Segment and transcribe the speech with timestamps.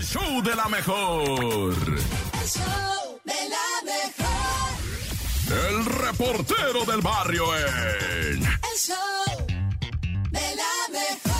[0.00, 1.74] el show de la mejor.
[1.76, 4.72] El show de la mejor.
[5.68, 8.42] El reportero del barrio en.
[8.42, 9.46] El show
[10.30, 11.30] de la mejor.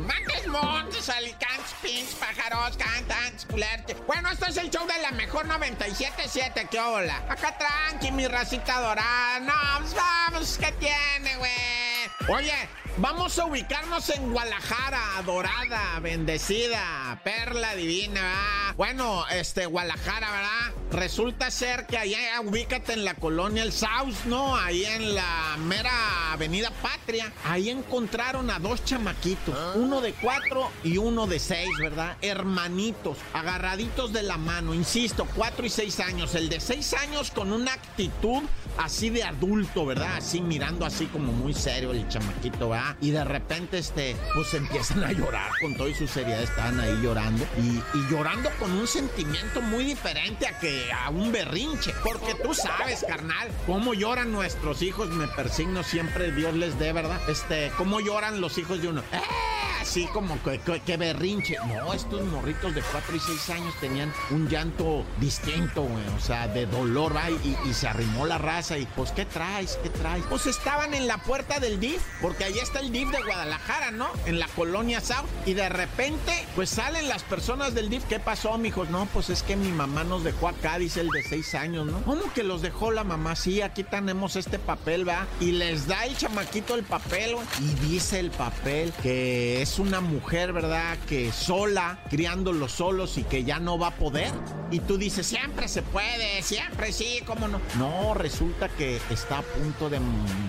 [0.00, 3.96] Montes, montes, alicantes, pinches, pájaros, cantantes, culerte.
[4.06, 7.16] Bueno, esto es el show de la mejor 97.7, ¿qué hola?
[7.28, 9.40] Acá tranqui, mi racita dorada.
[9.40, 11.81] No, pues vamos, ¿qué tiene, güey?
[12.28, 12.54] Oye,
[12.98, 18.74] vamos a ubicarnos en Guadalajara, dorada, bendecida, perla divina, ¿verdad?
[18.76, 20.81] Bueno, este, Guadalajara, ¿verdad?
[20.92, 24.54] Resulta ser que allá, ubícate en la colonia El Saus, ¿no?
[24.54, 27.32] Ahí en la mera avenida Patria.
[27.46, 32.18] Ahí encontraron a dos chamaquitos, uno de cuatro y uno de seis, ¿verdad?
[32.20, 36.34] Hermanitos, agarraditos de la mano, insisto, cuatro y seis años.
[36.34, 38.42] El de seis años con una actitud
[38.76, 40.16] así de adulto, ¿verdad?
[40.16, 42.96] Así mirando así como muy serio el chamaquito, ¿verdad?
[43.00, 47.46] Y de repente, este, pues empiezan a llorar con toda su seriedad, estaban ahí llorando
[47.56, 51.92] y, y llorando con un sentimiento muy diferente a que a un berrinche.
[52.02, 57.20] Porque tú sabes, carnal, cómo lloran nuestros hijos, me persigno siempre, Dios les dé, ¿verdad?
[57.28, 59.02] Este, cómo lloran los hijos de uno.
[59.12, 59.51] ¡Eh!
[59.82, 61.56] Así como que, berrinche.
[61.66, 66.06] No, estos morritos de 4 y 6 años tenían un llanto distinto, güey.
[66.16, 67.28] O sea, de dolor, va.
[67.28, 68.78] Y, y se arrimó la raza.
[68.78, 69.80] Y pues, ¿qué traes?
[69.82, 70.22] ¿Qué traes?
[70.28, 74.08] Pues estaban en la puerta del DIF, porque ahí está el DIF de Guadalajara, ¿no?
[74.24, 75.26] En la colonia South.
[75.46, 78.04] Y de repente, pues salen las personas del DIF.
[78.04, 78.88] ¿Qué pasó, mijos?
[78.88, 82.02] No, pues es que mi mamá nos dejó acá, dice el de 6 años, ¿no?
[82.04, 83.34] ¿Cómo que los dejó la mamá?
[83.34, 85.26] Sí, aquí tenemos este papel, va.
[85.40, 87.46] Y les da el chamaquito el papel, güey.
[87.60, 90.98] Y dice el papel que es una mujer, ¿verdad?
[91.08, 94.32] Que sola, criándolos solos y que ya no va a poder.
[94.70, 97.60] Y tú dices, siempre se puede, siempre sí, ¿cómo no?
[97.76, 100.00] No, resulta que está a punto de,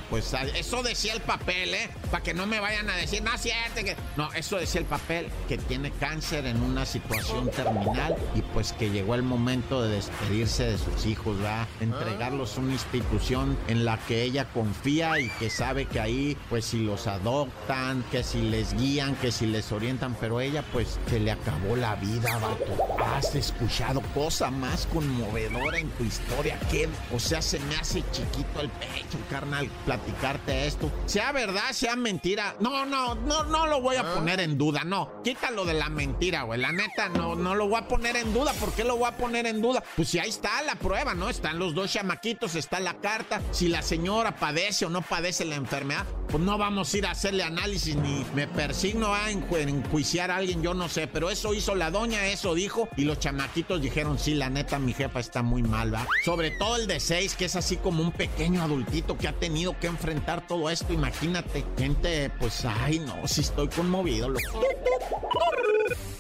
[0.09, 1.89] pues, eso decía el papel, ¿eh?
[2.09, 3.95] Para que no me vayan a decir, no, cierto, que...
[4.15, 8.89] No, eso decía el papel, que tiene cáncer en una situación terminal y pues que
[8.89, 11.67] llegó el momento de despedirse de sus hijos, ¿verdad?
[11.81, 16.65] Entregarlos a una institución en la que ella confía y que sabe que ahí, pues,
[16.65, 21.19] si los adoptan, que si les guían, que si les orientan, pero ella, pues, se
[21.19, 23.03] le acabó la vida, vato.
[23.03, 28.61] Has escuchado cosa más conmovedora en tu historia que, o sea, se me hace chiquito
[28.61, 30.91] el pecho, carnal, platicarte esto.
[31.05, 32.55] Sea verdad, sea mentira.
[32.59, 35.21] No, no, no, no lo voy a poner en duda, no.
[35.23, 36.59] Quítalo de la mentira, güey.
[36.59, 38.53] La neta, no, no lo voy a poner en duda.
[38.53, 39.83] ¿Por qué lo voy a poner en duda?
[39.95, 41.29] Pues si ahí está la prueba, ¿no?
[41.29, 43.41] Están los dos chamaquitos, está la carta.
[43.51, 47.11] Si la señora padece o no padece la enfermedad, pues no vamos a ir a
[47.11, 51.07] hacerle análisis ni me persigno a enju- enjuiciar a alguien, yo no sé.
[51.07, 52.87] Pero eso hizo la doña, eso dijo.
[52.95, 56.05] Y los chamaquitos dijeron, sí, la neta, mi jefa está muy mal, ¿va?
[56.23, 59.77] Sobre todo el de seis, que es así como un pequeño adultito que ha tenido
[59.79, 60.93] que enfrentar todo esto.
[60.93, 64.61] Imagínate, gente, pues, ay, no, si estoy conmovido, loco.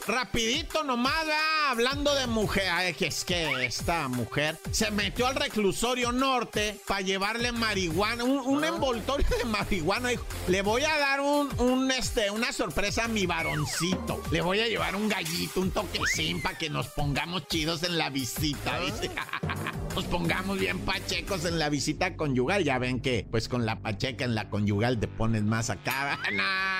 [0.07, 1.53] Rapidito nomás, ¿verdad?
[1.69, 7.01] hablando de mujer, ay, que es que esta mujer se metió al reclusorio norte para
[7.01, 10.09] llevarle marihuana, un, un envoltorio de marihuana.
[10.09, 14.21] Dijo, le voy a dar un, un, este, una sorpresa a mi varoncito.
[14.31, 18.09] Le voy a llevar un gallito, un toquecín para que nos pongamos chidos en la
[18.09, 19.09] visita, ¿viste?
[19.95, 22.63] Nos pongamos bien pachecos en la visita conyugal.
[22.63, 26.19] Ya ven que, pues con la pacheca en la conyugal te pones más acá.
[26.33, 26.73] Nah.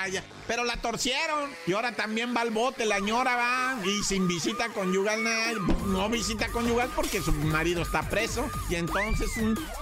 [0.47, 1.49] Pero la torcieron.
[1.67, 3.79] Y ahora también va al bote, la ñora va.
[3.85, 5.23] Y sin visita conyugal,
[5.87, 8.49] no visita conyugal porque su marido está preso.
[8.69, 9.29] Y entonces,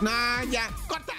[0.01, 0.69] nah, ya.
[0.87, 1.10] ¡Corta!